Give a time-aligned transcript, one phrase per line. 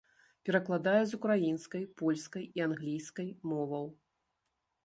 [0.47, 3.85] Перакладае з украінскай, польскай і англійскай моваў.